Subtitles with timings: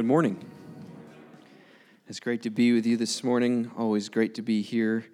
[0.00, 0.42] Good morning.
[2.08, 3.70] It's great to be with you this morning.
[3.76, 5.04] Always great to be here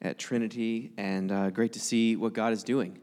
[0.00, 2.96] at Trinity, and uh, great to see what God is doing.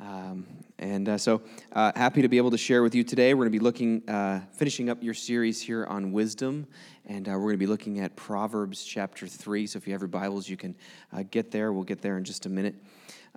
[0.00, 0.44] Um,
[0.80, 3.32] and uh, so uh, happy to be able to share with you today.
[3.32, 6.66] We're going to be looking, uh, finishing up your series here on wisdom,
[7.06, 9.68] and uh, we're going to be looking at Proverbs chapter 3.
[9.68, 10.74] So if you have your Bibles, you can
[11.12, 11.72] uh, get there.
[11.72, 12.74] We'll get there in just a minute.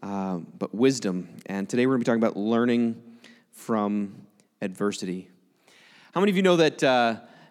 [0.02, 1.30] But wisdom.
[1.46, 3.00] And today we're going to be talking about learning
[3.52, 4.16] from
[4.64, 5.30] adversity.
[6.12, 6.82] How many of you know that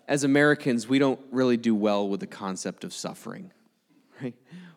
[0.08, 3.50] as Americans, we don't really do well with the concept of suffering?
[4.22, 4.34] Right?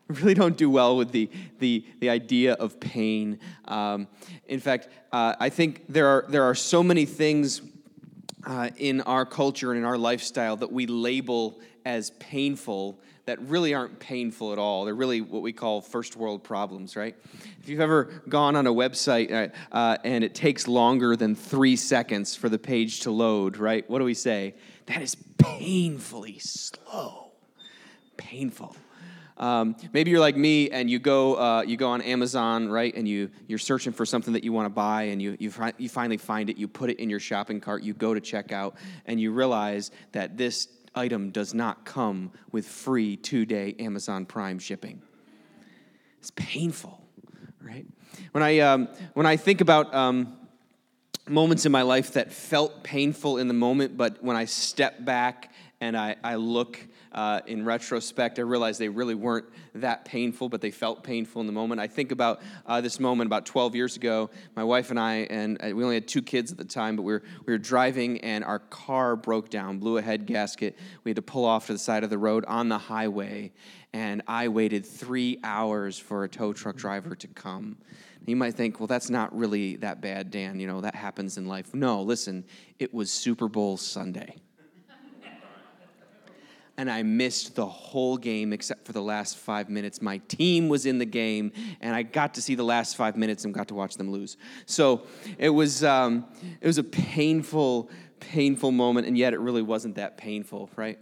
[0.07, 3.39] We really don't do well with the, the, the idea of pain.
[3.65, 4.07] Um,
[4.47, 7.61] in fact, uh, I think there are, there are so many things
[8.45, 13.73] uh, in our culture and in our lifestyle that we label as painful that really
[13.73, 14.85] aren't painful at all.
[14.85, 17.13] They're really what we call first world problems, right?
[17.61, 21.75] If you've ever gone on a website uh, uh, and it takes longer than three
[21.75, 23.87] seconds for the page to load, right?
[23.89, 24.55] What do we say?
[24.87, 27.31] That is painfully slow.
[28.17, 28.75] Painful.
[29.37, 33.07] Um, maybe you're like me and you go uh, you go on Amazon right and
[33.07, 35.89] you you're searching for something that you want to buy and you you, fi- you
[35.89, 38.73] finally find it you put it in your shopping cart you go to checkout
[39.05, 44.57] and you realize that this item does not come with free two day Amazon Prime
[44.57, 45.01] shipping.
[46.19, 46.99] It's painful,
[47.61, 47.85] right?
[48.31, 50.35] When I, um, when I think about um,
[51.29, 55.51] moments in my life that felt painful in the moment, but when I step back
[55.79, 56.79] and I, I look
[57.11, 61.45] uh, in retrospect, I realize they really weren't that painful, but they felt painful in
[61.47, 61.79] the moment.
[61.79, 64.29] I think about uh, this moment about 12 years ago.
[64.55, 67.03] My wife and I, and uh, we only had two kids at the time, but
[67.03, 70.77] we were, we were driving and our car broke down, blew a head gasket.
[71.03, 73.51] We had to pull off to the side of the road on the highway,
[73.93, 77.77] and I waited three hours for a tow truck driver to come.
[78.25, 80.59] You might think, well, that's not really that bad, Dan.
[80.59, 81.73] You know, that happens in life.
[81.73, 82.43] No, listen,
[82.79, 84.35] it was Super Bowl Sunday
[86.77, 90.01] and I missed the whole game except for the last five minutes.
[90.01, 91.51] My team was in the game,
[91.81, 94.37] and I got to see the last five minutes and got to watch them lose.
[94.67, 95.07] So
[95.39, 96.25] it was um,
[96.61, 100.99] it was a painful, painful moment, and yet it really wasn't that painful, right?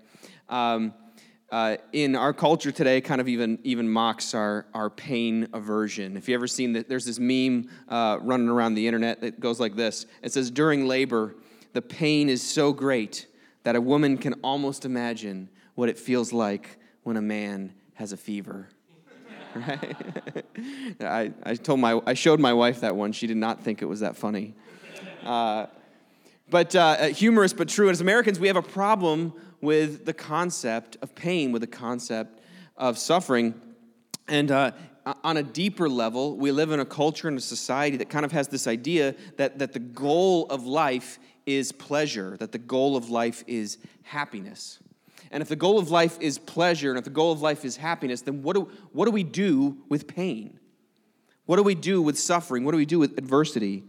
[0.47, 0.93] Um,
[1.51, 6.17] uh, in our culture today, kind of even even mocks our our pain aversion.
[6.17, 9.59] If you ever seen that, there's this meme uh, running around the internet that goes
[9.59, 10.05] like this.
[10.23, 11.35] It says, "During labor,
[11.73, 13.27] the pain is so great."
[13.63, 18.17] That a woman can almost imagine what it feels like when a man has a
[18.17, 18.69] fever.
[19.55, 19.95] right?
[21.01, 23.11] I, I told my I showed my wife that one.
[23.11, 24.53] She did not think it was that funny.
[25.23, 25.67] Uh,
[26.49, 27.89] but uh, humorous but true.
[27.89, 29.33] As Americans, we have a problem
[29.65, 32.39] with the concept of pain, with the concept
[32.77, 33.53] of suffering.
[34.27, 34.71] And uh,
[35.23, 38.31] on a deeper level, we live in a culture and a society that kind of
[38.31, 43.09] has this idea that, that the goal of life is pleasure, that the goal of
[43.09, 44.79] life is happiness.
[45.31, 47.77] And if the goal of life is pleasure and if the goal of life is
[47.77, 50.59] happiness, then what do, what do we do with pain?
[51.45, 52.63] What do we do with suffering?
[52.63, 53.83] What do we do with adversity?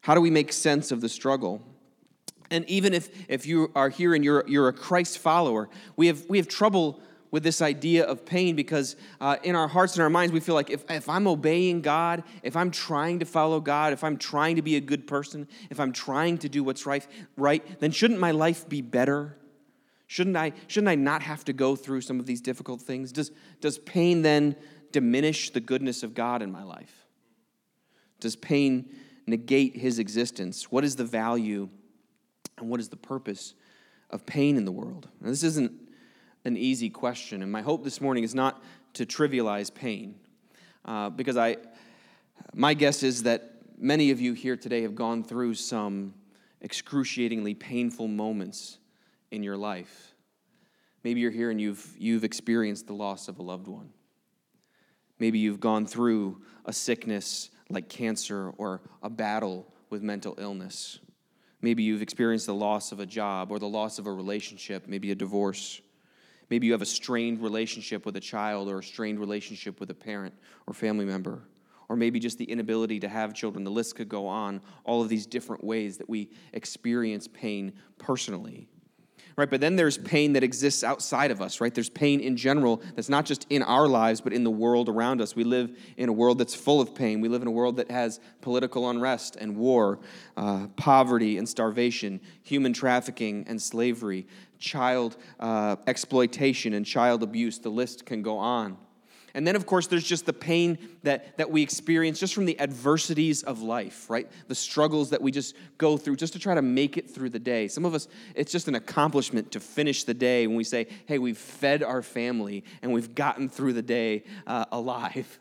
[0.00, 1.62] How do we make sense of the struggle?
[2.50, 6.24] And even if, if you are here and you're, you're a Christ follower, we have,
[6.28, 7.00] we have trouble
[7.34, 10.54] with this idea of pain because uh, in our hearts and our minds, we feel
[10.54, 14.54] like if, if I'm obeying God, if I'm trying to follow God, if I'm trying
[14.54, 17.04] to be a good person, if I'm trying to do what's right,
[17.36, 19.36] right then shouldn't my life be better?
[20.06, 23.10] Shouldn't I, shouldn't I not have to go through some of these difficult things?
[23.10, 24.54] Does, does pain then
[24.92, 27.04] diminish the goodness of God in my life?
[28.20, 28.94] Does pain
[29.26, 30.70] negate his existence?
[30.70, 31.68] What is the value
[32.58, 33.54] and what is the purpose
[34.10, 35.08] of pain in the world?
[35.20, 35.72] Now, this isn't
[36.44, 38.62] an easy question, and my hope this morning is not
[38.94, 40.14] to trivialize pain,
[40.84, 41.56] uh, because I,
[42.52, 46.14] my guess is that many of you here today have gone through some
[46.60, 48.78] excruciatingly painful moments
[49.30, 50.14] in your life.
[51.02, 53.90] Maybe you're here and you've, you've experienced the loss of a loved one.
[55.18, 60.98] Maybe you've gone through a sickness like cancer or a battle with mental illness.
[61.64, 65.10] Maybe you've experienced the loss of a job or the loss of a relationship, maybe
[65.12, 65.80] a divorce.
[66.50, 69.94] Maybe you have a strained relationship with a child or a strained relationship with a
[69.94, 70.34] parent
[70.66, 71.42] or family member.
[71.88, 73.64] Or maybe just the inability to have children.
[73.64, 78.68] The list could go on, all of these different ways that we experience pain personally
[79.36, 79.50] right?
[79.50, 81.74] But then there's pain that exists outside of us, right?
[81.74, 85.20] There's pain in general that's not just in our lives, but in the world around
[85.20, 85.34] us.
[85.34, 87.20] We live in a world that's full of pain.
[87.20, 89.98] We live in a world that has political unrest and war,
[90.36, 94.26] uh, poverty and starvation, human trafficking and slavery,
[94.58, 97.58] child uh, exploitation and child abuse.
[97.58, 98.76] The list can go on.
[99.34, 102.58] And then, of course, there's just the pain that, that we experience just from the
[102.60, 104.30] adversities of life, right?
[104.46, 107.40] The struggles that we just go through just to try to make it through the
[107.40, 107.66] day.
[107.66, 111.18] Some of us, it's just an accomplishment to finish the day when we say, hey,
[111.18, 115.38] we've fed our family and we've gotten through the day uh, alive.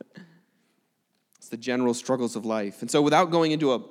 [1.37, 2.81] it's the general struggles of life.
[2.81, 3.81] And so, without going into a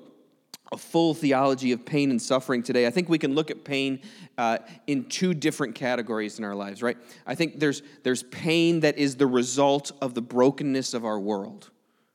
[0.73, 4.01] a full theology of pain and suffering today, I think we can look at pain
[4.39, 6.97] uh, in two different categories in our lives, right?
[7.27, 11.71] I think there's, there's pain that is the result of the brokenness of our world,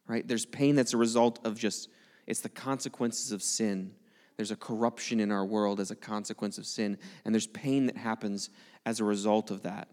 [0.08, 0.28] right?
[0.28, 1.90] There's pain that's a result of just,
[2.26, 3.92] it's the consequences of sin.
[4.38, 7.98] There's a corruption in our world as a consequence of sin, and there's pain that
[7.98, 8.50] happens
[8.88, 9.88] as a result of that.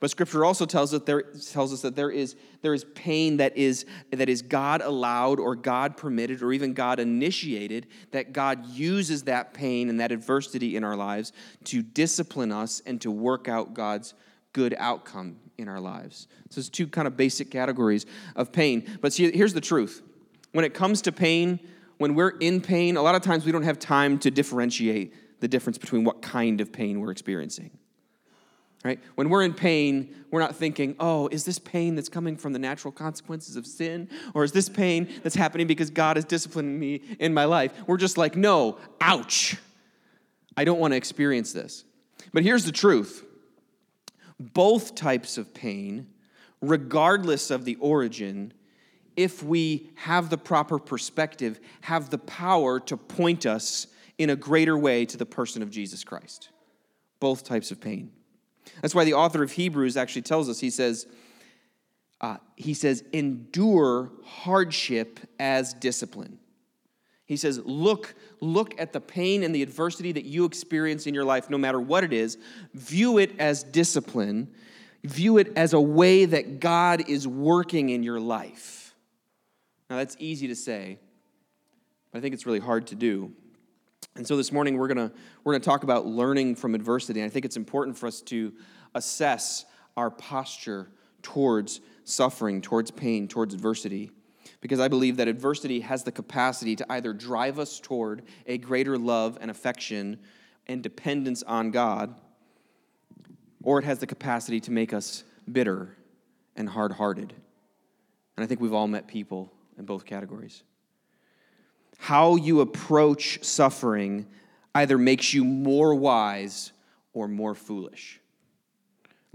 [0.00, 3.56] But Scripture also tells us, there, tells us that there is, there is pain that
[3.56, 9.24] is, that is God allowed or God permitted or even God initiated, that God uses
[9.24, 11.32] that pain and that adversity in our lives
[11.64, 14.14] to discipline us and to work out God's
[14.52, 16.28] good outcome in our lives.
[16.48, 18.98] So there's two kind of basic categories of pain.
[19.00, 20.02] But see, here's the truth.
[20.52, 21.60] When it comes to pain,
[21.98, 25.48] when we're in pain, a lot of times we don't have time to differentiate the
[25.48, 27.70] difference between what kind of pain we're experiencing
[28.84, 28.98] right?
[29.14, 32.58] When we're in pain, we're not thinking, oh, is this pain that's coming from the
[32.58, 34.08] natural consequences of sin?
[34.32, 37.72] Or is this pain that's happening because God is disciplining me in my life?
[37.86, 39.56] We're just like, no, ouch.
[40.56, 41.84] I don't want to experience this.
[42.32, 43.24] But here's the truth
[44.38, 46.06] both types of pain,
[46.62, 48.54] regardless of the origin,
[49.14, 53.86] if we have the proper perspective, have the power to point us
[54.16, 56.48] in a greater way to the person of Jesus Christ.
[57.20, 58.12] Both types of pain.
[58.80, 61.06] That's why the author of Hebrews actually tells us, he says,
[62.20, 66.38] uh, he says, endure hardship as discipline.
[67.24, 71.24] He says, look, look at the pain and the adversity that you experience in your
[71.24, 72.36] life, no matter what it is.
[72.74, 74.50] View it as discipline.
[75.04, 78.94] View it as a way that God is working in your life.
[79.88, 80.98] Now, that's easy to say,
[82.10, 83.32] but I think it's really hard to do.
[84.20, 87.20] And so this morning we're going to we're to talk about learning from adversity.
[87.20, 88.52] And I think it's important for us to
[88.94, 89.64] assess
[89.96, 90.90] our posture
[91.22, 94.10] towards suffering, towards pain, towards adversity.
[94.60, 98.98] Because I believe that adversity has the capacity to either drive us toward a greater
[98.98, 100.18] love and affection
[100.66, 102.14] and dependence on God,
[103.62, 105.96] or it has the capacity to make us bitter
[106.56, 107.32] and hard hearted.
[108.36, 110.62] And I think we've all met people in both categories
[112.00, 114.26] how you approach suffering
[114.74, 116.72] either makes you more wise
[117.12, 118.18] or more foolish.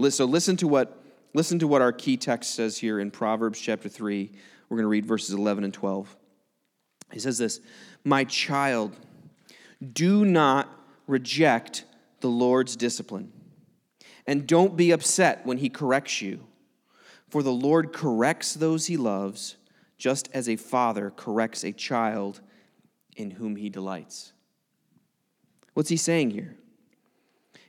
[0.10, 1.00] So listen to what
[1.36, 4.32] listen to what our key text says here in Proverbs chapter 3.
[4.68, 6.18] We're going to read verses 11 and 12.
[7.14, 7.60] He says this,
[8.04, 8.96] "My child,
[9.94, 10.68] do not
[11.06, 11.86] reject
[12.22, 13.32] the Lord's discipline,
[14.26, 16.48] and don't be upset when he corrects you,
[17.30, 19.56] for the Lord corrects those he loves,
[20.00, 22.42] just as a father corrects a child
[23.16, 24.34] in whom he delights.
[25.74, 26.56] What's he saying here?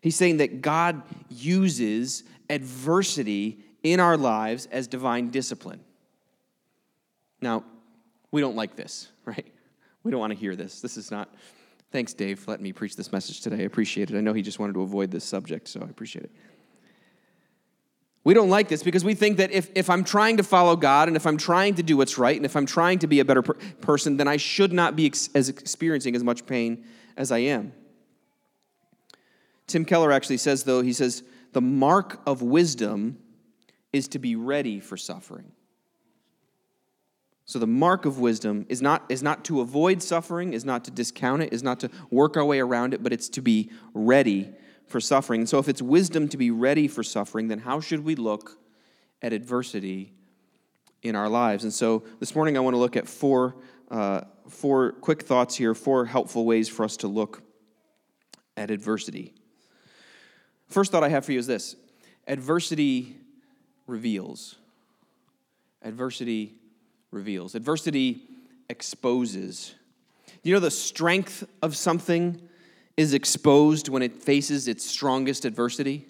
[0.00, 5.80] He's saying that God uses adversity in our lives as divine discipline.
[7.40, 7.64] Now,
[8.30, 9.52] we don't like this, right?
[10.02, 10.80] We don't want to hear this.
[10.80, 11.34] This is not.
[11.90, 13.58] Thanks, Dave, for letting me preach this message today.
[13.58, 14.16] I appreciate it.
[14.16, 16.30] I know he just wanted to avoid this subject, so I appreciate it.
[18.26, 21.06] We don't like this because we think that if, if I'm trying to follow God
[21.06, 23.24] and if I'm trying to do what's right and if I'm trying to be a
[23.24, 26.84] better per- person, then I should not be ex- as experiencing as much pain
[27.16, 27.72] as I am.
[29.68, 33.16] Tim Keller actually says, though, he says, the mark of wisdom
[33.92, 35.52] is to be ready for suffering.
[37.44, 40.90] So the mark of wisdom is not, is not to avoid suffering, is not to
[40.90, 44.52] discount it, is not to work our way around it, but it's to be ready
[44.86, 45.40] for suffering.
[45.40, 48.58] And so, if it's wisdom to be ready for suffering, then how should we look
[49.22, 50.12] at adversity
[51.02, 51.64] in our lives?
[51.64, 53.56] And so, this morning I want to look at four,
[53.90, 57.42] uh, four quick thoughts here, four helpful ways for us to look
[58.56, 59.34] at adversity.
[60.68, 61.76] First thought I have for you is this
[62.26, 63.16] adversity
[63.86, 64.56] reveals.
[65.82, 66.54] Adversity
[67.10, 67.54] reveals.
[67.54, 68.22] Adversity
[68.68, 69.74] exposes.
[70.42, 72.40] You know the strength of something
[72.96, 76.06] is exposed when it faces its strongest adversity.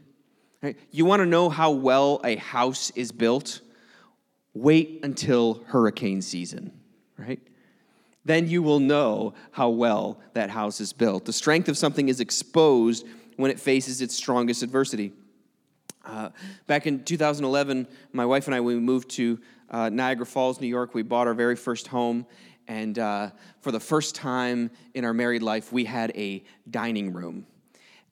[0.91, 3.61] You want to know how well a house is built?
[4.55, 6.73] Wait until hurricane season,
[7.19, 7.41] right?
[8.25, 11.25] Then you will know how well that house is built.
[11.27, 15.13] The strength of something is exposed when it faces its strongest adversity.
[16.05, 16.31] Uh,
[16.67, 19.39] back in 2011, my wife and I, we moved to
[19.71, 20.95] uh, Niagara Falls, New York.
[20.95, 22.27] We bought our very first home,
[22.69, 23.31] and uh,
[23.61, 27.47] for the first time in our married life, we had a dining room.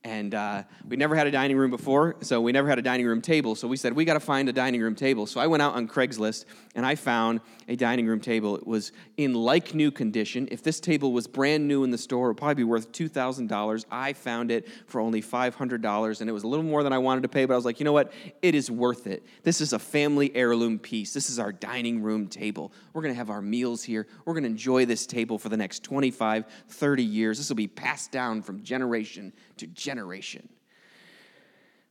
[0.06, 3.06] And uh, we never had a dining room before, so we never had a dining
[3.06, 3.54] room table.
[3.54, 5.26] So we said, we got to find a dining room table.
[5.26, 6.44] So I went out on Craigslist
[6.74, 8.54] and I found a dining room table.
[8.56, 10.46] It was in like new condition.
[10.50, 13.84] If this table was brand new in the store, it would probably be worth $2,000.
[13.90, 17.22] I found it for only $500, and it was a little more than I wanted
[17.22, 18.12] to pay, but I was like, you know what?
[18.42, 19.24] It is worth it.
[19.42, 21.14] This is a family heirloom piece.
[21.14, 22.72] This is our dining room table.
[22.92, 24.06] We're going to have our meals here.
[24.26, 27.38] We're going to enjoy this table for the next 25, 30 years.
[27.38, 30.48] This will be passed down from generation to generation.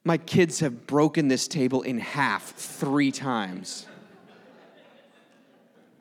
[0.03, 3.85] My kids have broken this table in half three times.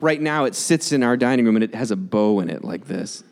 [0.00, 2.64] Right now, it sits in our dining room and it has a bow in it
[2.64, 3.22] like this.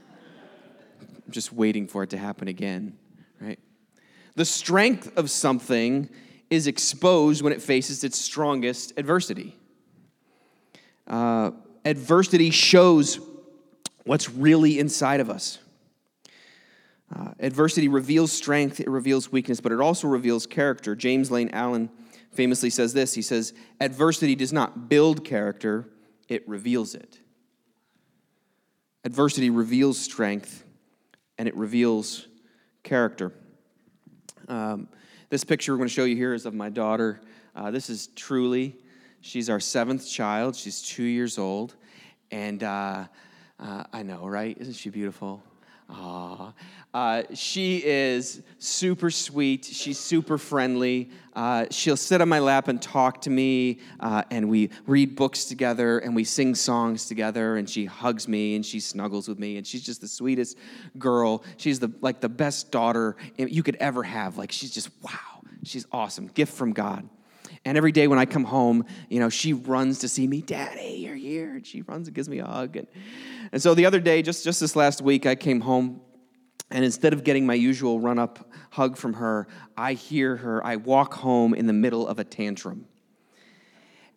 [1.01, 2.97] I'm just waiting for it to happen again,
[3.41, 3.59] right?
[4.37, 6.09] The strength of something
[6.51, 9.57] is exposed when it faces its strongest adversity.
[11.07, 11.53] Uh,
[11.85, 13.21] adversity shows
[14.05, 15.60] what's really inside of us.
[17.15, 20.95] Uh, adversity reveals strength, it reveals weakness, but it also reveals character.
[20.95, 21.91] James Lane Allen
[22.33, 25.89] famously says this He says, Adversity does not build character,
[26.29, 27.19] it reveals it.
[29.05, 30.65] Adversity reveals strength
[31.39, 32.29] and it reveals
[32.83, 33.33] character.
[34.47, 34.89] Um,
[35.31, 37.21] this picture we're going to show you here is of my daughter.
[37.57, 38.77] Uh, this is Truly.
[39.23, 40.55] She's our seventh child.
[40.55, 41.77] She's two years old.
[42.31, 43.07] And uh,
[43.59, 44.57] uh, I know, right?
[44.59, 45.43] Isn't she beautiful?
[45.91, 46.53] Aww.
[46.93, 49.65] Uh, she is super sweet.
[49.65, 51.11] She's super friendly.
[51.35, 55.45] Uh, she'll sit on my lap and talk to me, uh, and we read books
[55.45, 59.57] together, and we sing songs together, and she hugs me and she snuggles with me,
[59.57, 60.59] and she's just the sweetest
[60.99, 61.45] girl.
[61.57, 64.37] She's the like the best daughter you could ever have.
[64.37, 65.11] Like she's just wow.
[65.63, 66.29] She's awesome.
[66.29, 67.09] Gift from God.
[67.65, 71.01] And every day when I come home, you know, she runs to see me, Daddy,
[71.01, 71.57] you're here.
[71.57, 72.77] And she runs and gives me a hug.
[72.77, 72.87] And,
[73.53, 76.01] and so the other day, just, just this last week, I came home
[76.71, 80.77] and instead of getting my usual run up hug from her, I hear her, I
[80.77, 82.87] walk home in the middle of a tantrum.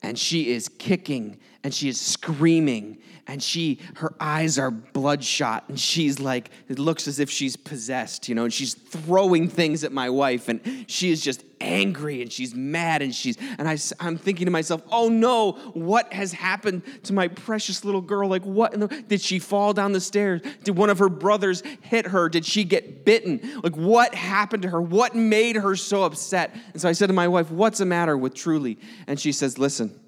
[0.04, 5.80] And she is kicking and she is screaming and she her eyes are bloodshot and
[5.80, 9.92] she's like it looks as if she's possessed you know and she's throwing things at
[9.92, 14.18] my wife and she is just angry and she's mad and she's and I, i'm
[14.18, 18.30] thinking to myself oh no what has happened to my precious little girl?
[18.30, 20.42] Like what the, did she fall down the stairs?
[20.64, 22.30] Did one of her brothers hit her?
[22.30, 23.62] Did she get bitten?
[23.64, 24.82] Like what happened to her?
[24.82, 26.56] What made her so upset?
[26.74, 28.78] And so i said to my wife what's the matter with truly?
[29.08, 30.00] And she says listen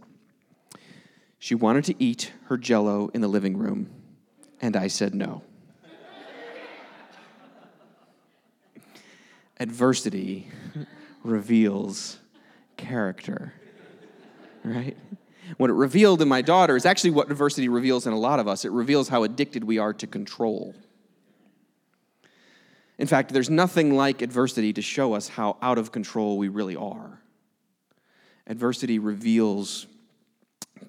[1.46, 3.88] she wanted to eat her jello in the living room,
[4.62, 5.44] and I said no.
[9.60, 10.48] Adversity
[11.24, 12.18] reveals
[12.78, 13.54] character,
[14.64, 14.98] right?
[15.58, 18.48] What it revealed in my daughter is actually what adversity reveals in a lot of
[18.48, 18.66] us.
[18.66, 20.74] It reveals how addicted we are to control.
[22.98, 26.76] In fact, there's nothing like adversity to show us how out of control we really
[26.76, 27.22] are.
[28.48, 29.86] Adversity reveals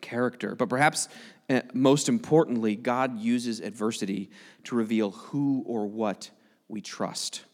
[0.00, 0.54] character.
[0.54, 1.08] But perhaps
[1.48, 4.30] uh, most importantly, God uses adversity
[4.64, 6.30] to reveal who or what
[6.68, 7.44] we trust,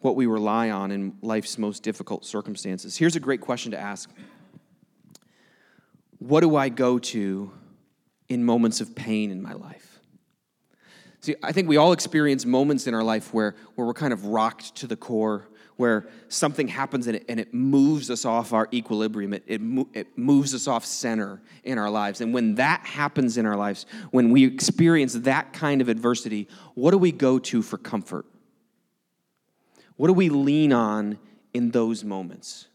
[0.00, 2.96] what we rely on in life's most difficult circumstances.
[2.96, 4.10] Here's a great question to ask
[6.18, 7.52] What do I go to
[8.28, 9.98] in moments of pain in my life?
[11.20, 14.26] See, I think we all experience moments in our life where, where we're kind of
[14.26, 15.47] rocked to the core
[15.78, 19.32] where something happens and it, and it moves us off our equilibrium.
[19.32, 19.60] It, it,
[19.94, 22.20] it moves us off center in our lives.
[22.20, 26.90] And when that happens in our lives, when we experience that kind of adversity, what
[26.90, 28.26] do we go to for comfort?
[29.94, 31.16] What do we lean on
[31.54, 32.66] in those moments?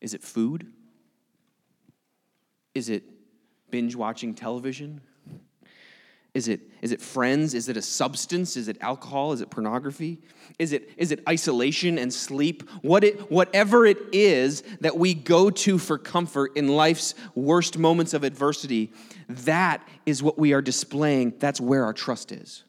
[0.00, 0.72] Is it food?
[2.76, 3.02] Is it
[3.70, 5.00] binge watching television?
[6.38, 7.52] Is it, is it friends?
[7.52, 8.56] Is it a substance?
[8.56, 9.32] Is it alcohol?
[9.32, 10.18] Is it pornography?
[10.60, 12.70] Is it, is it isolation and sleep?
[12.80, 18.14] What it, whatever it is that we go to for comfort in life's worst moments
[18.14, 18.92] of adversity,
[19.28, 21.34] that is what we are displaying.
[21.40, 22.62] That's where our trust is.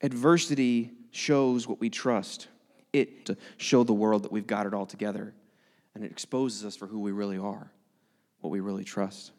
[0.00, 2.46] Adversity shows what we trust.
[2.92, 5.34] It to show the world that we've got it all together,
[5.96, 7.72] and it exposes us for who we really are
[8.40, 9.32] what we really trust.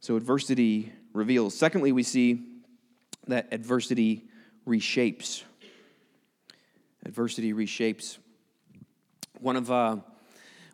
[0.00, 1.54] So, adversity reveals.
[1.56, 2.42] Secondly, we see
[3.26, 4.24] that adversity
[4.66, 5.42] reshapes.
[7.04, 8.18] Adversity reshapes.
[9.40, 9.96] One of, uh,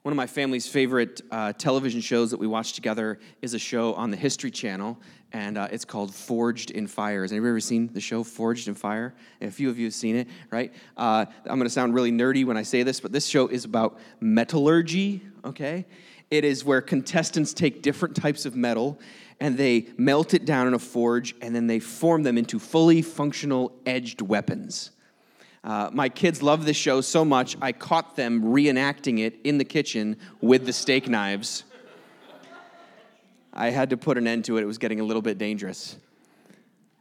[0.04, 3.94] one of my family's favorite uh, television shows that we watch together is a show
[3.94, 5.00] on the History Channel,
[5.32, 7.22] and uh, it's called Forged in Fire.
[7.22, 9.14] Has anybody ever seen the show Forged in Fire?
[9.40, 10.74] A few of you have seen it, right?
[10.94, 13.64] Uh, I'm going to sound really nerdy when I say this, but this show is
[13.64, 15.86] about metallurgy, okay?
[16.30, 19.00] It is where contestants take different types of metal
[19.40, 23.00] and they melt it down in a forge and then they form them into fully
[23.00, 24.90] functional edged weapons.
[25.64, 29.64] Uh, my kids love this show so much, I caught them reenacting it in the
[29.64, 31.64] kitchen with the steak knives.
[33.54, 34.62] I had to put an end to it.
[34.62, 35.96] It was getting a little bit dangerous.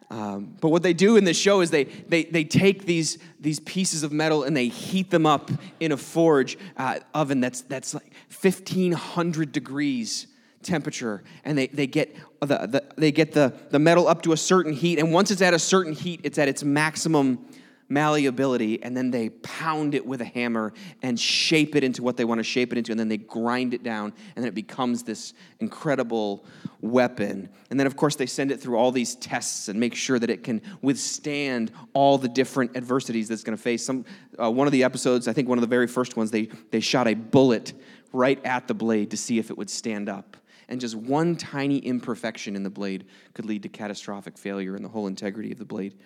[0.09, 3.59] Um, but what they do in this show is they, they, they take these, these
[3.59, 7.95] pieces of metal and they heat them up in a forge uh, oven that's, that's
[7.95, 10.27] like 1500 degrees
[10.61, 11.23] temperature.
[11.43, 14.71] And they, they get, the, the, they get the, the metal up to a certain
[14.71, 14.99] heat.
[14.99, 17.45] And once it's at a certain heat, it's at its maximum
[17.93, 22.25] malleability and then they pound it with a hammer and shape it into what they
[22.25, 25.03] want to shape it into and then they grind it down and then it becomes
[25.03, 26.45] this incredible
[26.81, 27.47] weapon.
[27.69, 30.29] And then of course they send it through all these tests and make sure that
[30.29, 33.85] it can withstand all the different adversities that's going to face.
[33.85, 34.05] Some
[34.41, 36.79] uh, one of the episodes i think one of the very first ones they they
[36.79, 37.73] shot a bullet
[38.11, 40.37] right at the blade to see if it would stand up.
[40.69, 44.89] And just one tiny imperfection in the blade could lead to catastrophic failure and the
[44.89, 45.97] whole integrity of the blade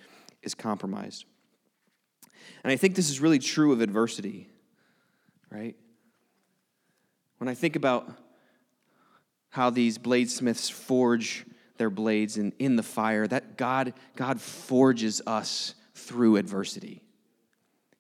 [0.42, 1.26] is compromised
[2.64, 4.50] and I think this is really true of adversity,
[5.50, 5.76] right?
[7.38, 8.10] When I think about
[9.50, 11.46] how these bladesmiths forge
[11.78, 17.04] their blades in, in the fire, that God, God forges us through adversity.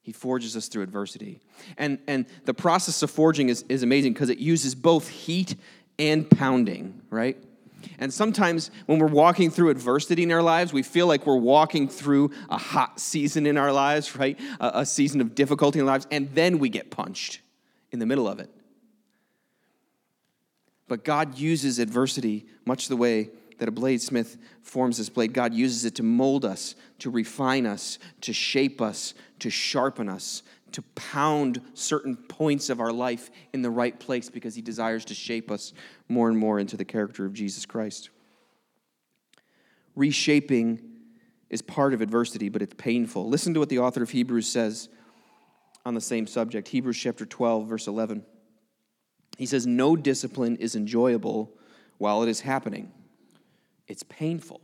[0.01, 1.41] He forges us through adversity.
[1.77, 5.55] And, and the process of forging is, is amazing because it uses both heat
[5.99, 7.37] and pounding, right?
[7.99, 11.87] And sometimes when we're walking through adversity in our lives, we feel like we're walking
[11.87, 14.39] through a hot season in our lives, right?
[14.59, 17.41] A, a, season of difficulty in our lives, and then we get punched
[17.91, 18.49] in the middle of it.
[20.87, 25.33] But God uses adversity much the way that a bladesmith forms his blade.
[25.33, 30.43] God uses it to mold us, to refine us, to shape us, to sharpen us,
[30.77, 35.15] to pound certain points of our life in the right place because he desires to
[35.15, 35.73] shape us
[36.07, 38.11] more and more into the character of Jesus Christ.
[39.95, 40.79] Reshaping
[41.49, 43.27] is part of adversity, but it's painful.
[43.27, 44.87] Listen to what the author of Hebrews says
[45.83, 48.23] on the same subject Hebrews chapter 12, verse 11.
[49.39, 51.57] He says, No discipline is enjoyable
[51.97, 52.91] while it is happening,
[53.87, 54.61] it's painful.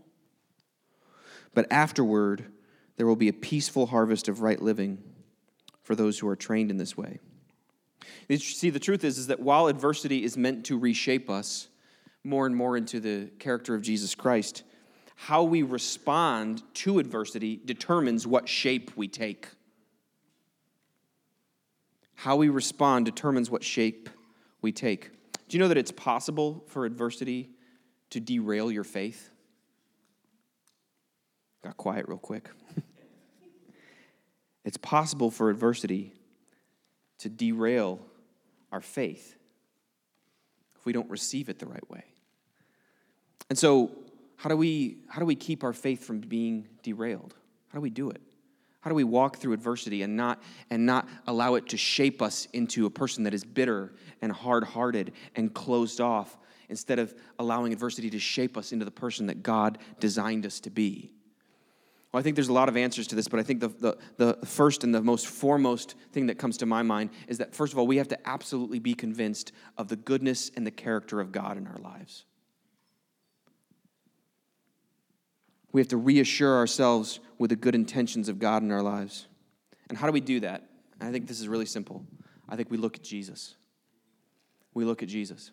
[1.56, 2.52] But afterward,
[2.98, 5.02] there will be a peaceful harvest of right living
[5.84, 7.20] for those who are trained in this way.
[8.28, 11.68] You See, the truth is, is that while adversity is meant to reshape us
[12.24, 14.64] more and more into the character of Jesus Christ,
[15.16, 19.48] how we respond to adversity determines what shape we take.
[22.16, 24.10] How we respond determines what shape
[24.62, 25.12] we take.
[25.48, 27.50] Do you know that it's possible for adversity
[28.12, 29.30] to derail your faith?
[31.64, 32.50] Got quiet real quick.
[34.64, 36.14] It's possible for adversity
[37.20, 38.00] to derail
[38.72, 39.36] our faith
[40.76, 42.04] if we don't receive it the right way.
[43.50, 43.92] And so,
[44.36, 47.36] how do we how do we keep our faith from being derailed?
[47.70, 48.22] How do we do it?
[48.82, 52.48] How do we walk through adversity and not and not allow it to shape us
[52.52, 58.10] into a person that is bitter and hard-hearted and closed off instead of allowing adversity
[58.10, 61.14] to shape us into the person that God designed us to be?
[62.14, 63.98] Well, I think there's a lot of answers to this, but I think the, the,
[64.18, 67.74] the, first and the most foremost thing that comes to my mind is that, first
[67.74, 71.32] of all, we have to absolutely be convinced of the goodness and the character of
[71.32, 72.26] God in our lives.
[75.72, 79.26] We have to reassure ourselves with the good intentions of God in our lives.
[79.90, 80.70] And how do we do that?
[81.02, 82.06] I think this is really simple.
[82.48, 83.56] I think we look at Jesus.
[84.76, 85.50] We look at Jesus.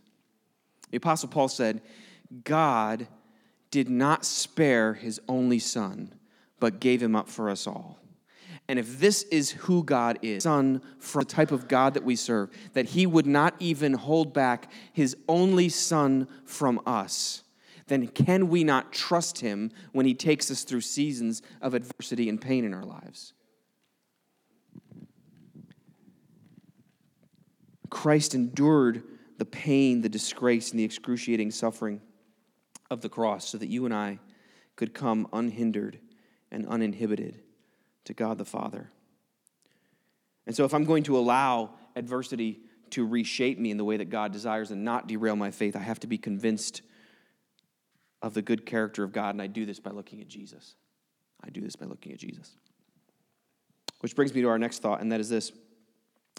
[0.90, 1.80] The Apostle Paul said,
[2.44, 3.08] God
[3.70, 6.19] did not spare his only son
[6.60, 7.98] but gave him up for us all.
[8.68, 12.14] And if this is who God is, Son from the type of God that we
[12.14, 17.42] serve, that he would not even hold back his only Son from us,
[17.88, 22.40] then can we not trust him when he takes us through seasons of adversity and
[22.40, 23.32] pain in our lives?
[27.88, 29.02] Christ endured
[29.38, 32.00] the pain, the disgrace, and the excruciating suffering
[32.88, 34.20] of the cross so that you and I
[34.76, 35.98] could come unhindered
[36.50, 37.40] and uninhibited
[38.04, 38.90] to God the Father.
[40.46, 42.60] And so, if I'm going to allow adversity
[42.90, 45.80] to reshape me in the way that God desires and not derail my faith, I
[45.80, 46.82] have to be convinced
[48.22, 50.74] of the good character of God, and I do this by looking at Jesus.
[51.42, 52.50] I do this by looking at Jesus.
[54.00, 55.52] Which brings me to our next thought, and that is this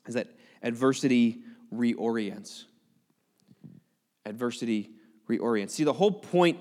[0.08, 0.28] is that
[0.64, 1.44] adversity
[1.74, 2.66] reorients.
[4.26, 4.90] Adversity
[5.30, 5.72] reorients.
[5.72, 6.60] See, the whole point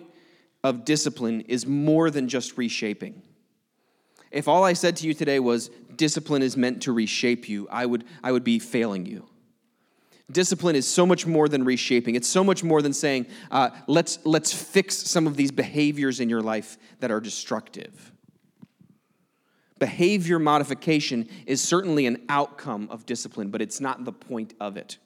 [0.63, 3.23] of discipline is more than just reshaping.
[4.31, 7.87] If all I said to you today was discipline is meant to reshape you, I
[7.87, 9.27] would, I would be failing you.
[10.31, 12.15] Discipline is so much more than reshaping.
[12.15, 16.29] It's so much more than saying, uh, let's, let's fix some of these behaviors in
[16.29, 18.13] your life that are destructive.
[19.81, 24.99] Behavior modification is certainly an outcome of discipline, but it's not the point of it.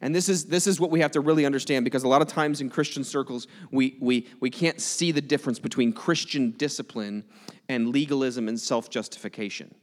[0.00, 2.28] And this is, this is what we have to really understand because a lot of
[2.28, 7.24] times in Christian circles, we, we, we can't see the difference between Christian discipline
[7.68, 9.74] and legalism and self justification.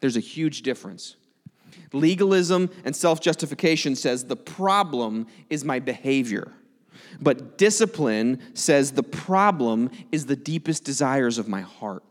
[0.00, 1.16] There's a huge difference.
[1.92, 6.52] Legalism and self justification says the problem is my behavior.
[7.20, 12.02] But discipline says the problem is the deepest desires of my heart.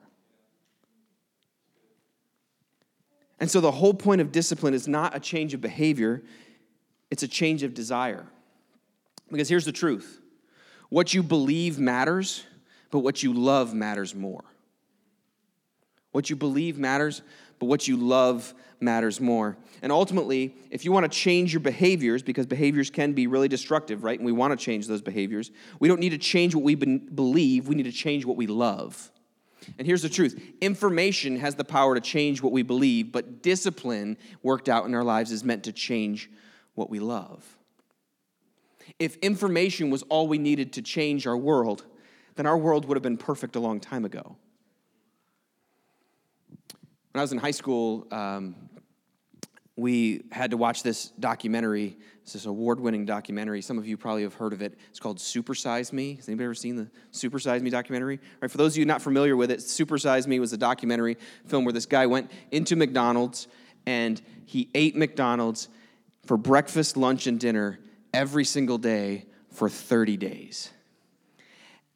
[3.39, 6.23] And so the whole point of discipline is not a change of behavior,
[7.13, 8.25] it's a change of desire.
[9.31, 10.19] Because here's the truth
[10.89, 12.43] what you believe matters,
[12.89, 14.43] but what you love matters more.
[16.11, 17.21] What you believe matters,
[17.59, 19.55] but what you love matters more.
[19.83, 24.03] And ultimately, if you want to change your behaviors, because behaviors can be really destructive,
[24.03, 24.17] right?
[24.17, 27.67] And we want to change those behaviors, we don't need to change what we believe,
[27.67, 29.11] we need to change what we love.
[29.77, 34.17] And here's the truth information has the power to change what we believe, but discipline
[34.41, 36.31] worked out in our lives is meant to change
[36.75, 37.57] what we love.
[38.99, 41.85] If information was all we needed to change our world,
[42.35, 44.35] then our world would have been perfect a long time ago.
[47.11, 48.55] When I was in high school, um,
[49.75, 51.97] we had to watch this documentary.
[52.23, 53.61] It's this award-winning documentary.
[53.61, 54.77] Some of you probably have heard of it.
[54.89, 56.15] It's called Super Size Me.
[56.15, 58.19] Has anybody ever seen the Super Size Me documentary?
[58.41, 61.17] Right, for those of you not familiar with it, Super Size Me was a documentary
[61.45, 63.47] film where this guy went into McDonald's
[63.85, 65.69] and he ate McDonald's
[66.25, 67.79] for breakfast, lunch, and dinner
[68.13, 70.69] every single day for 30 days.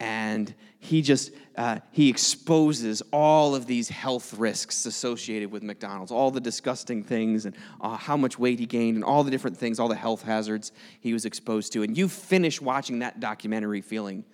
[0.00, 6.30] And he just uh, he exposes all of these health risks associated with McDonald's, all
[6.30, 9.80] the disgusting things, and uh, how much weight he gained, and all the different things,
[9.80, 11.82] all the health hazards he was exposed to.
[11.82, 14.24] And you finish watching that documentary feeling,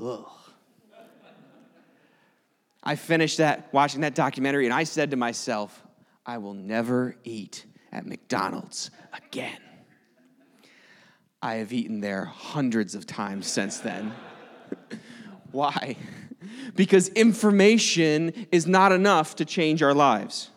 [0.00, 0.26] ugh.
[2.86, 5.82] I finished that watching that documentary, and I said to myself,
[6.26, 9.60] I will never eat at McDonald's again.
[11.40, 14.12] I have eaten there hundreds of times since then.
[15.52, 15.96] Why?
[16.74, 20.50] Because information is not enough to change our lives.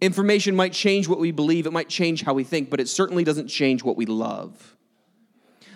[0.00, 3.24] Information might change what we believe, it might change how we think, but it certainly
[3.24, 4.76] doesn't change what we love.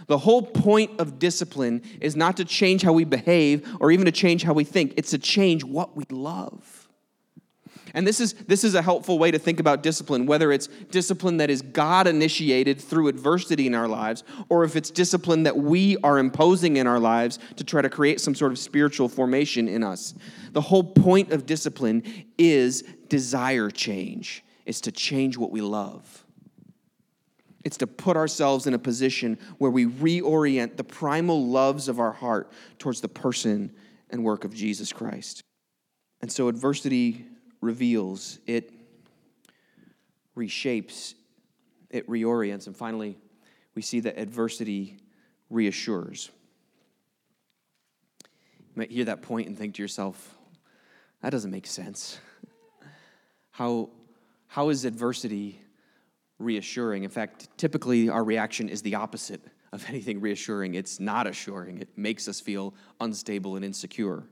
[0.07, 4.13] The whole point of discipline is not to change how we behave or even to
[4.13, 6.82] change how we think, it's to change what we love.
[7.95, 11.37] And this is, this is a helpful way to think about discipline, whether it's discipline
[11.39, 15.99] that is God initiated through adversity in our lives, or if it's discipline that we
[15.99, 19.83] are imposing in our lives to try to create some sort of spiritual formation in
[19.83, 20.15] us.
[20.53, 22.03] The whole point of discipline
[22.39, 26.25] is desire change, it's to change what we love.
[27.65, 32.11] It's to put ourselves in a position where we reorient the primal loves of our
[32.11, 32.51] heart
[32.81, 33.73] towards the person
[34.11, 35.43] and work of Jesus Christ.
[36.21, 37.25] And so adversity
[37.63, 38.71] reveals, it
[40.37, 41.15] reshapes,
[41.89, 43.17] it reorients, and finally,
[43.75, 44.99] we see that adversity
[45.49, 46.31] reassures.
[48.59, 50.37] You might hear that point and think to yourself,
[51.23, 52.19] that doesn't make sense.
[53.53, 53.91] How,
[54.47, 55.61] how is adversity
[56.39, 57.05] reassuring?
[57.05, 60.75] In fact, typically our reaction is the opposite of anything reassuring.
[60.75, 64.25] It's not assuring, it makes us feel unstable and insecure.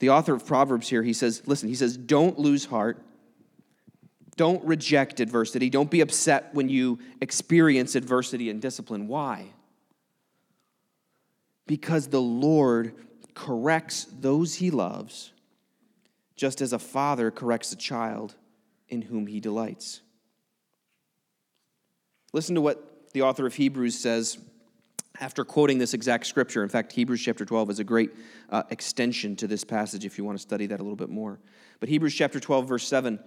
[0.00, 3.02] The author of Proverbs here, he says, listen, he says, don't lose heart.
[4.36, 5.68] Don't reject adversity.
[5.68, 9.06] Don't be upset when you experience adversity and discipline.
[9.06, 9.52] Why?
[11.66, 12.94] Because the Lord
[13.34, 15.32] corrects those he loves,
[16.34, 18.34] just as a father corrects a child
[18.88, 20.00] in whom he delights.
[22.32, 24.38] Listen to what the author of Hebrews says
[25.20, 26.62] after quoting this exact scripture.
[26.62, 28.10] In fact, Hebrews chapter 12 is a great
[28.48, 31.38] uh, extension to this passage if you want to study that a little bit more.
[31.78, 33.20] But Hebrews chapter 12, verse 7,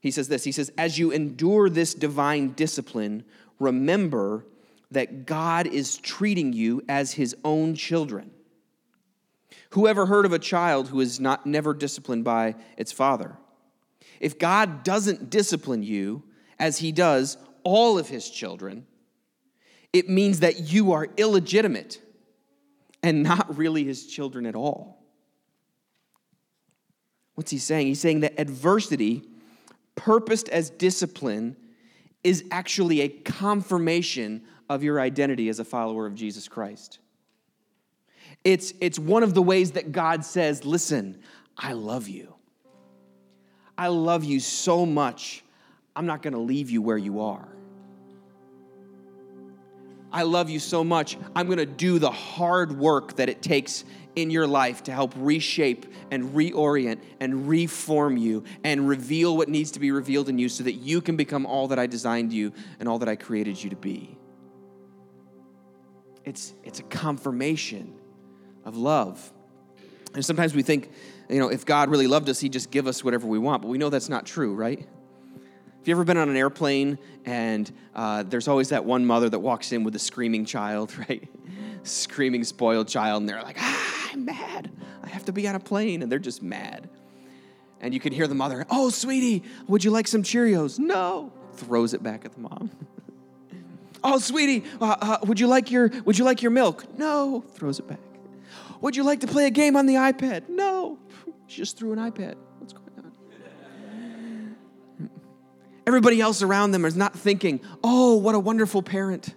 [0.00, 3.24] he says this He says, As you endure this divine discipline,
[3.58, 4.46] remember
[4.92, 8.30] that God is treating you as his own children.
[9.70, 13.36] Who ever heard of a child who is not never disciplined by its father?
[14.20, 16.22] If God doesn't discipline you
[16.60, 18.86] as he does all of his children,
[19.94, 22.02] it means that you are illegitimate
[23.02, 24.98] and not really his children at all.
[27.36, 27.86] What's he saying?
[27.86, 29.22] He's saying that adversity,
[29.94, 31.56] purposed as discipline,
[32.24, 36.98] is actually a confirmation of your identity as a follower of Jesus Christ.
[38.42, 41.20] It's, it's one of the ways that God says, Listen,
[41.56, 42.34] I love you.
[43.78, 45.44] I love you so much,
[45.94, 47.53] I'm not going to leave you where you are.
[50.14, 51.18] I love you so much.
[51.34, 55.12] I'm going to do the hard work that it takes in your life to help
[55.16, 60.48] reshape and reorient and reform you and reveal what needs to be revealed in you
[60.48, 63.60] so that you can become all that I designed you and all that I created
[63.60, 64.16] you to be.
[66.24, 67.92] It's, it's a confirmation
[68.64, 69.32] of love.
[70.14, 70.92] And sometimes we think,
[71.28, 73.62] you know, if God really loved us, He'd just give us whatever we want.
[73.62, 74.86] But we know that's not true, right?
[75.84, 79.40] Have you ever been on an airplane and uh, there's always that one mother that
[79.40, 81.28] walks in with a screaming child, right?
[81.82, 84.72] screaming, spoiled child, and they're like, ah, I'm mad.
[85.02, 86.00] I have to be on a plane.
[86.00, 86.88] And they're just mad.
[87.82, 90.78] And you can hear the mother, oh, sweetie, would you like some Cheerios?
[90.78, 91.30] No.
[91.52, 92.70] Throws it back at the mom.
[94.02, 96.98] oh, sweetie, uh, uh, would you like your would you like your milk?
[96.98, 97.44] No.
[97.56, 98.00] Throws it back.
[98.80, 100.48] Would you like to play a game on the iPad?
[100.48, 100.98] No.
[101.46, 102.36] She just threw an iPad.
[105.86, 109.34] Everybody else around them is not thinking, oh, what a wonderful parent.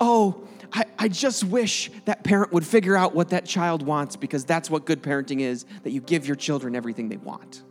[0.00, 4.44] Oh, I, I just wish that parent would figure out what that child wants because
[4.44, 7.62] that's what good parenting is that you give your children everything they want.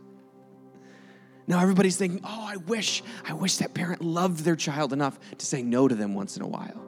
[1.48, 5.44] Now everybody's thinking, oh, I wish, I wish that parent loved their child enough to
[5.44, 6.80] say no to them once in a while.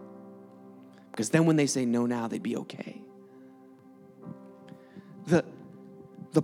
[1.11, 3.01] Because then when they say no now, they'd be okay.
[5.27, 5.45] The,
[6.33, 6.43] the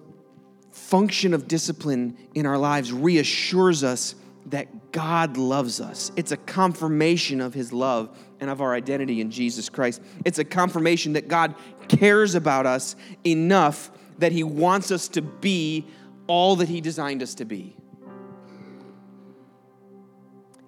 [0.73, 4.17] function of discipline in our lives reassures us
[4.51, 6.13] that God loves us.
[6.17, 10.03] It's a confirmation of his love and of our identity in Jesus Christ.
[10.25, 11.55] It's a confirmation that God
[11.89, 15.87] cares about us enough that he wants us to be
[16.27, 17.77] all that he designed us to be.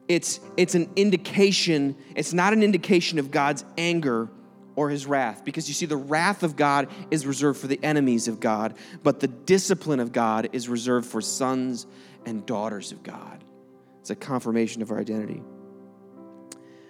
[0.08, 4.28] It's, it's an indication, it's not an indication of God's anger
[4.74, 5.44] or his wrath.
[5.44, 9.20] Because you see, the wrath of God is reserved for the enemies of God, but
[9.20, 11.86] the discipline of God is reserved for sons
[12.26, 13.42] and daughters of God.
[14.02, 15.42] It's a confirmation of our identity.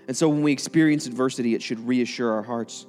[0.09, 2.87] And so when we experience adversity, it should reassure our hearts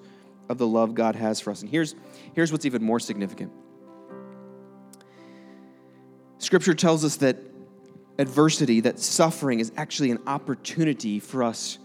[0.47, 1.61] of the love God has for us.
[1.61, 1.93] And here's,
[2.33, 3.51] here's what's even more significant
[6.37, 7.37] Scripture tells us that
[8.17, 11.79] adversity, that suffering, is actually an opportunity for us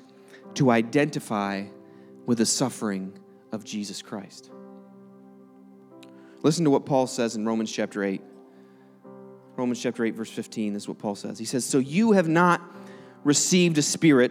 [0.55, 1.64] to identify
[2.27, 3.12] with the suffering
[3.51, 4.51] of Jesus Christ.
[6.42, 8.22] Listen to what Paul says in Romans chapter 8.
[9.59, 11.37] Romans chapter 8, verse 15, this is what Paul says.
[11.37, 12.62] He says, So you have not
[13.25, 14.31] received a spirit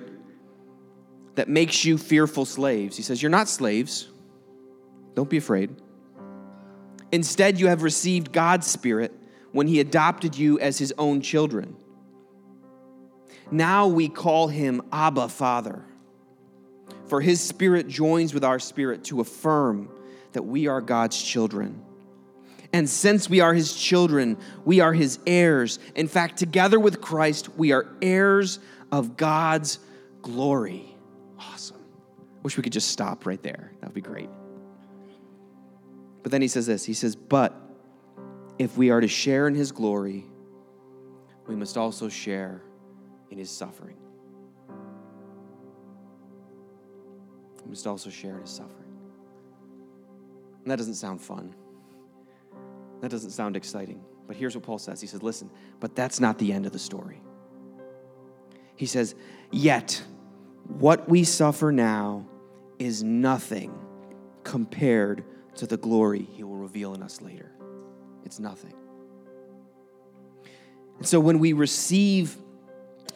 [1.35, 2.95] that makes you fearful slaves.
[2.95, 4.07] He says, You're not slaves.
[5.15, 5.75] Don't be afraid.
[7.11, 9.13] Instead, you have received God's spirit
[9.51, 11.75] when he adopted you as his own children.
[13.51, 15.83] Now we call him Abba, Father.
[17.07, 19.89] For his spirit joins with our spirit to affirm
[20.31, 21.83] that we are God's children.
[22.77, 25.79] And since we are his children, we are his heirs.
[25.95, 28.59] In fact, together with Christ, we are heirs
[28.91, 29.79] of God's
[30.21, 30.95] glory.
[31.39, 31.83] Awesome.
[32.43, 33.71] Wish we could just stop right there.
[33.81, 34.29] That would be great.
[36.21, 37.59] But then he says this He says, But
[38.59, 40.27] if we are to share in his glory,
[41.47, 42.61] we must also share
[43.31, 43.97] in his suffering.
[47.63, 48.99] We must also share in his suffering.
[50.61, 51.55] And that doesn't sound fun.
[53.01, 54.01] That doesn't sound exciting.
[54.27, 56.79] But here's what Paul says He says, Listen, but that's not the end of the
[56.79, 57.21] story.
[58.75, 59.15] He says,
[59.51, 60.01] Yet,
[60.67, 62.27] what we suffer now
[62.79, 63.73] is nothing
[64.43, 65.23] compared
[65.55, 67.51] to the glory he will reveal in us later.
[68.23, 68.73] It's nothing.
[70.97, 72.37] And so when we receive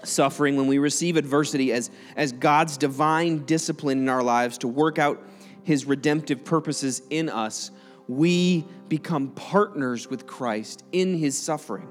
[0.03, 4.97] suffering, when we receive adversity as, as God's divine discipline in our lives to work
[4.97, 5.21] out
[5.63, 7.71] his redemptive purposes in us,
[8.07, 11.87] we become partners with Christ in his suffering.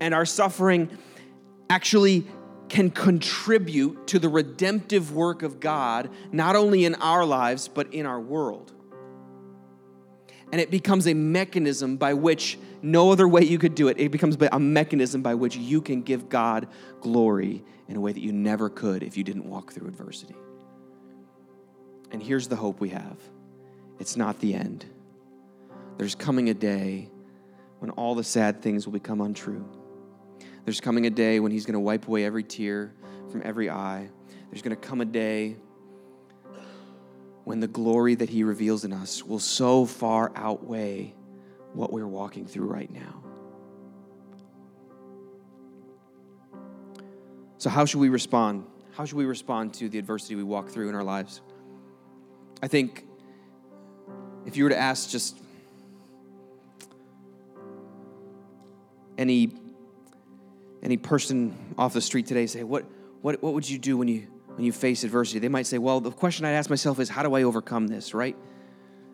[0.00, 0.90] And our suffering
[1.70, 2.26] actually
[2.68, 8.06] can contribute to the redemptive work of God, not only in our lives, but in
[8.06, 8.72] our world.
[10.52, 13.98] And it becomes a mechanism by which no other way you could do it.
[13.98, 16.68] It becomes a mechanism by which you can give God
[17.00, 20.36] glory in a way that you never could if you didn't walk through adversity.
[22.10, 23.18] And here's the hope we have
[23.98, 24.86] it's not the end.
[25.96, 27.10] There's coming a day
[27.80, 29.68] when all the sad things will become untrue.
[30.64, 32.94] There's coming a day when He's going to wipe away every tear
[33.30, 34.08] from every eye.
[34.50, 35.56] There's going to come a day
[37.44, 41.14] when the glory that He reveals in us will so far outweigh
[41.72, 43.22] what we're walking through right now.
[47.58, 48.66] So, how should we respond?
[48.92, 51.40] How should we respond to the adversity we walk through in our lives?
[52.62, 53.07] I think
[54.48, 55.38] if you were to ask just
[59.16, 59.52] any
[60.82, 62.84] any person off the street today say what
[63.20, 64.26] what what would you do when you
[64.58, 65.38] when you face adversity.
[65.38, 68.12] They might say, well, the question I'd ask myself is, how do I overcome this,
[68.12, 68.36] right?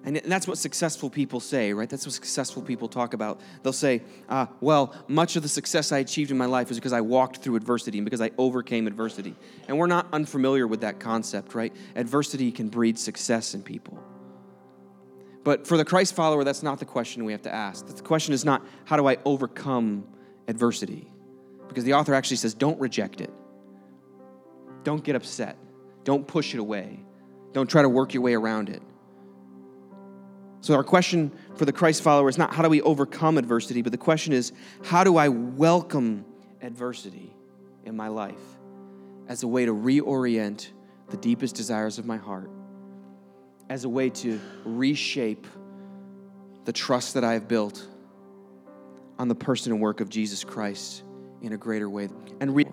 [0.02, 1.88] And that's what successful people say, right?
[1.88, 3.42] That's what successful people talk about.
[3.62, 6.94] They'll say, uh, well, much of the success I achieved in my life was because
[6.94, 9.36] I walked through adversity and because I overcame adversity.
[9.68, 11.74] And we're not unfamiliar with that concept, right?
[11.94, 14.02] Adversity can breed success in people.
[15.44, 17.86] But for the Christ follower, that's not the question we have to ask.
[17.86, 20.06] The question is not, how do I overcome
[20.48, 21.10] adversity?
[21.68, 23.30] Because the author actually says, don't reject it.
[24.82, 25.56] Don't get upset.
[26.04, 27.04] Don't push it away.
[27.52, 28.82] Don't try to work your way around it.
[30.60, 33.92] So, our question for the Christ follower is not how do we overcome adversity, but
[33.92, 34.52] the question is
[34.82, 36.24] how do I welcome
[36.62, 37.36] adversity
[37.84, 38.40] in my life
[39.28, 40.70] as a way to reorient
[41.10, 42.50] the deepest desires of my heart,
[43.68, 45.46] as a way to reshape
[46.64, 47.86] the trust that I have built
[49.18, 51.02] on the person and work of Jesus Christ
[51.42, 52.08] in a greater way.
[52.40, 52.66] And re-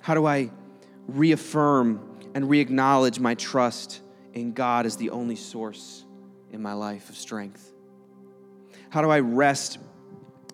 [0.00, 0.50] how do I
[1.06, 2.00] reaffirm
[2.34, 4.00] and reacknowledge my trust?
[4.34, 6.04] in God as the only source
[6.50, 7.72] in my life of strength?
[8.90, 9.78] How do I rest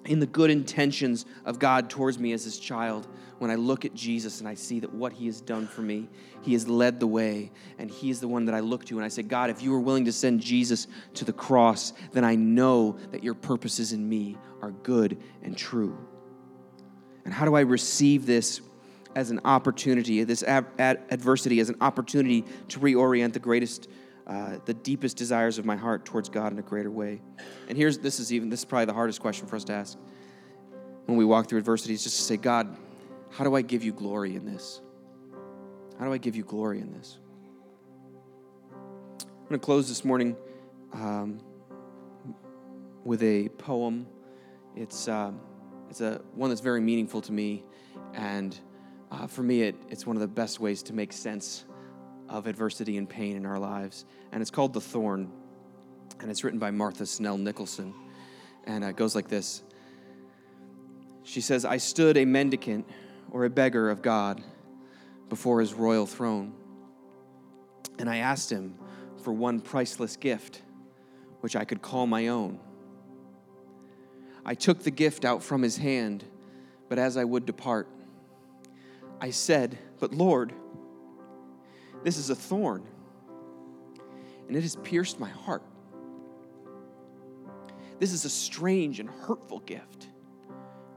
[0.08, 3.06] in the good intentions of God towards me as his child
[3.38, 6.08] when I look at Jesus and I see that what he has done for me,
[6.42, 8.96] he has led the way, and he is the one that I look to.
[8.96, 12.24] And I say, God, if you were willing to send Jesus to the cross, then
[12.24, 15.96] I know that your purposes in me are good and true.
[17.24, 18.60] And how do I receive this
[19.14, 23.88] as an opportunity, this adversity as an opportunity to reorient the greatest,
[24.28, 27.22] uh, the deepest desires of my heart towards God in a greater way.
[27.68, 29.96] And here's this is even this is probably the hardest question for us to ask
[31.06, 32.76] when we walk through adversity just to say, God,
[33.30, 34.82] how do I give you glory in this?
[35.98, 37.18] How do I give you glory in this?
[39.22, 40.36] I'm going to close this morning
[40.92, 41.40] um,
[43.04, 44.06] with a poem.
[44.76, 45.32] It's uh,
[45.88, 47.64] it's a one that's very meaningful to me,
[48.12, 48.58] and
[49.10, 51.64] uh, for me, it, it's one of the best ways to make sense
[52.28, 54.04] of adversity and pain in our lives.
[54.32, 55.30] And it's called The Thorn.
[56.20, 57.94] And it's written by Martha Snell Nicholson.
[58.64, 59.62] And it goes like this
[61.22, 62.86] She says, I stood a mendicant
[63.30, 64.42] or a beggar of God
[65.28, 66.54] before his royal throne.
[67.98, 68.76] And I asked him
[69.22, 70.62] for one priceless gift,
[71.40, 72.60] which I could call my own.
[74.44, 76.24] I took the gift out from his hand,
[76.88, 77.88] but as I would depart,
[79.20, 80.52] I said, But Lord,
[82.04, 82.84] this is a thorn,
[84.46, 85.62] and it has pierced my heart.
[87.98, 90.08] This is a strange and hurtful gift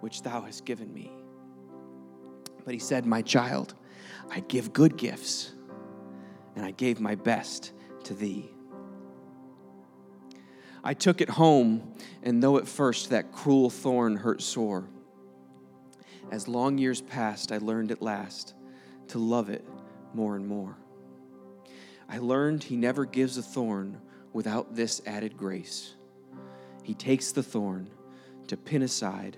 [0.02, 1.12] which thou hast given me.
[2.66, 3.74] But he said, My child,
[4.30, 5.52] I give good gifts,
[6.56, 7.72] and I gave my best
[8.06, 8.52] to thee.
[10.84, 14.88] I took it home, and though at first that cruel thorn hurt sore,
[16.32, 18.54] as long years passed, I learned at last
[19.10, 19.68] to love it
[20.14, 20.78] more and more.
[22.12, 24.02] I learned He never gives a thorn
[24.34, 25.96] without this added grace.
[26.84, 27.90] He takes the thorn
[28.48, 29.38] to pin aside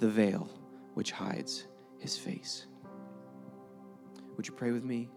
[0.00, 0.50] the veil
[0.92, 1.64] which hides
[1.98, 2.66] His face.
[4.36, 5.08] Would you pray with me?